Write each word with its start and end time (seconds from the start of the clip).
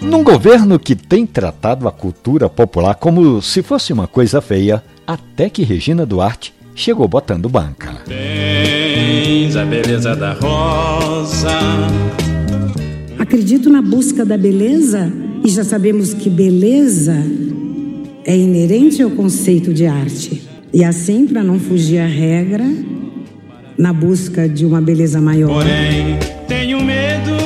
Num 0.00 0.22
governo 0.22 0.78
que 0.78 0.94
tem 0.94 1.26
tratado 1.26 1.88
a 1.88 1.90
cultura 1.90 2.48
popular 2.48 2.94
como 2.94 3.42
se 3.42 3.60
fosse 3.60 3.92
uma 3.92 4.06
coisa 4.06 4.40
feia, 4.40 4.84
até 5.04 5.50
que 5.50 5.64
Regina 5.64 6.06
Duarte 6.06 6.54
chegou 6.76 7.08
botando 7.08 7.48
banca. 7.48 7.92
Tens 8.06 9.56
a 9.56 9.64
beleza 9.64 10.14
da 10.14 10.34
rosa. 10.34 11.50
Acredito 13.18 13.68
na 13.68 13.82
busca 13.82 14.24
da 14.24 14.38
beleza 14.38 15.12
e 15.44 15.48
já 15.48 15.64
sabemos 15.64 16.14
que 16.14 16.30
beleza 16.30 17.16
é 18.24 18.36
inerente 18.36 19.02
ao 19.02 19.10
conceito 19.10 19.74
de 19.74 19.86
arte. 19.86 20.42
E 20.72 20.84
assim, 20.84 21.26
para 21.26 21.42
não 21.42 21.58
fugir 21.58 21.98
à 21.98 22.06
regra, 22.06 22.64
na 23.78 23.92
busca 23.92 24.48
de 24.48 24.64
uma 24.64 24.80
beleza 24.80 25.20
maior. 25.20 25.48
Porém, 25.48 26.18
tenho 26.46 26.80
medo 26.82 27.36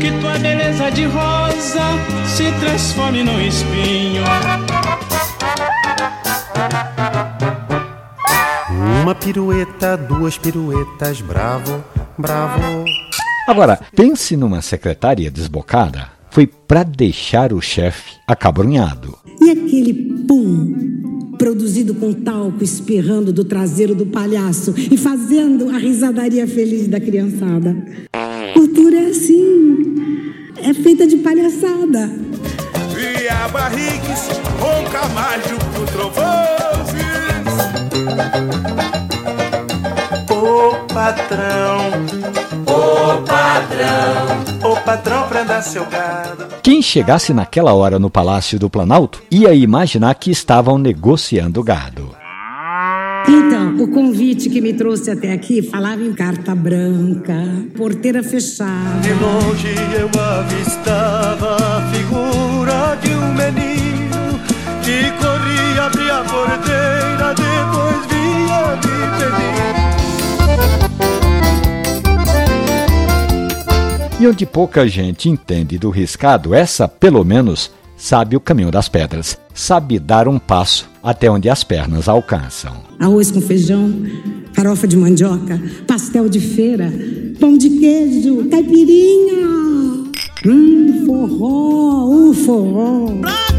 que 0.00 0.10
tua 0.20 0.38
beleza 0.38 0.90
de 0.90 1.04
rosa 1.04 1.82
se 2.26 2.50
transforme 2.60 3.22
num 3.22 3.40
espinho. 3.40 4.22
Uma 9.02 9.14
pirueta, 9.14 9.96
duas 9.96 10.38
piruetas, 10.38 11.20
bravo, 11.20 11.84
bravo. 12.16 12.84
Agora, 13.46 13.80
pense 13.94 14.36
numa 14.36 14.62
secretária 14.62 15.30
desbocada. 15.30 16.08
Foi 16.30 16.46
para 16.46 16.82
deixar 16.82 17.52
o 17.52 17.60
chefe 17.60 18.12
acabrunhado. 18.26 19.18
E 19.40 19.50
aquele 19.50 19.92
pum 20.26 20.91
produzido 21.42 21.92
com 21.92 22.12
talco 22.12 22.62
espirrando 22.62 23.32
do 23.32 23.42
traseiro 23.44 23.96
do 23.96 24.06
palhaço 24.06 24.72
e 24.76 24.96
fazendo 24.96 25.70
a 25.70 25.76
risadaria 25.76 26.46
feliz 26.46 26.86
da 26.86 27.00
criançada. 27.00 27.76
Cultura 28.54 28.96
é 28.96 29.06
assim, 29.06 29.96
é 30.62 30.72
feita 30.72 31.04
de 31.04 31.16
palhaçada. 31.16 32.12
Via 32.94 33.48
barrigues, 33.48 34.28
camalho 34.92 35.58
pro 35.74 35.84
trovões. 35.86 36.22
Ô 40.30 40.94
patrão, 40.94 41.90
ô 42.68 43.22
patrão, 43.22 44.21
patrão, 44.82 45.28
prenda 45.28 45.62
seu 45.62 45.86
gado. 45.86 46.46
Quem 46.62 46.82
chegasse 46.82 47.32
naquela 47.32 47.72
hora 47.72 47.98
no 47.98 48.10
Palácio 48.10 48.58
do 48.58 48.68
Planalto 48.68 49.22
ia 49.30 49.54
imaginar 49.54 50.14
que 50.14 50.30
estavam 50.30 50.78
negociando 50.78 51.62
gado. 51.62 52.22
Então, 53.28 53.76
o 53.82 53.88
convite 53.88 54.50
que 54.50 54.60
me 54.60 54.72
trouxe 54.72 55.10
até 55.10 55.32
aqui 55.32 55.62
falava 55.62 56.02
em 56.02 56.12
carta 56.12 56.54
branca, 56.54 57.34
porteira 57.76 58.22
fechada. 58.22 59.00
De 59.00 59.12
longe 59.14 59.74
eu 59.98 60.10
avistava 60.20 61.56
a 61.56 61.80
E 74.22 74.26
onde 74.28 74.46
pouca 74.46 74.86
gente 74.86 75.28
entende 75.28 75.76
do 75.76 75.90
riscado, 75.90 76.54
essa, 76.54 76.86
pelo 76.86 77.24
menos, 77.24 77.72
sabe 77.96 78.36
o 78.36 78.40
caminho 78.40 78.70
das 78.70 78.88
pedras. 78.88 79.36
Sabe 79.52 79.98
dar 79.98 80.28
um 80.28 80.38
passo 80.38 80.88
até 81.02 81.28
onde 81.28 81.50
as 81.50 81.64
pernas 81.64 82.08
alcançam. 82.08 82.72
Arroz 83.00 83.32
com 83.32 83.40
feijão, 83.40 83.92
farofa 84.52 84.86
de 84.86 84.96
mandioca, 84.96 85.60
pastel 85.88 86.28
de 86.28 86.38
feira, 86.38 86.88
pão 87.40 87.58
de 87.58 87.68
queijo, 87.68 88.48
caipirinha. 88.48 89.48
Hum, 90.46 91.04
forró, 91.04 92.28
o 92.28 92.32
forró. 92.32 93.51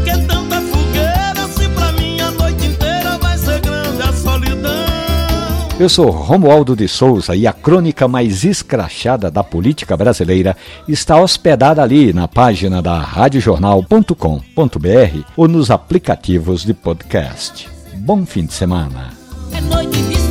Eu 5.78 5.88
sou 5.88 6.08
Romualdo 6.08 6.76
de 6.76 6.86
Souza 6.86 7.34
e 7.34 7.48
a 7.48 7.52
crônica 7.52 8.06
mais 8.06 8.44
escrachada 8.44 9.28
da 9.28 9.42
política 9.42 9.96
brasileira 9.96 10.56
está 10.86 11.20
hospedada 11.20 11.82
ali 11.82 12.12
na 12.12 12.28
página 12.28 12.80
da 12.80 13.00
radiojornal.com.br 13.00 15.22
ou 15.36 15.48
nos 15.48 15.72
aplicativos 15.72 16.64
de 16.64 16.74
podcast. 16.74 17.68
Bom 17.96 18.24
fim 18.24 18.46
de 18.46 18.52
semana. 18.52 19.10
É 19.52 20.23